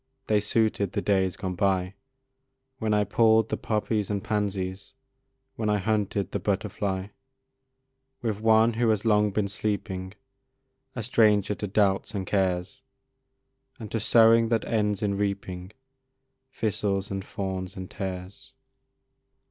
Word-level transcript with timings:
They 0.25 0.39
suited 0.39 0.93
the 0.93 1.01
days 1.03 1.37
gone 1.37 1.53
by, 1.53 1.93
When 2.79 2.91
I 2.91 3.03
pulled 3.03 3.49
the 3.49 3.55
poppies 3.55 4.09
and 4.09 4.23
pansies, 4.23 4.93
When 5.57 5.69
I 5.69 5.77
hunted 5.77 6.31
the 6.31 6.39
butterfly, 6.39 7.09
With 8.23 8.41
one 8.41 8.73
who 8.73 8.89
has 8.89 9.05
long 9.05 9.29
been 9.29 9.47
sleeping, 9.47 10.15
A 10.95 11.03
stranger 11.03 11.53
to 11.53 11.67
doubts 11.67 12.15
and 12.15 12.25
cares, 12.25 12.81
And 13.79 13.91
to 13.91 13.99
sowing 13.99 14.49
that 14.49 14.65
ends 14.65 15.03
in 15.03 15.17
reaping 15.17 15.71
Thistles, 16.51 17.11
and 17.11 17.23
thorns, 17.23 17.75
and 17.77 17.87
tares. 17.87 18.53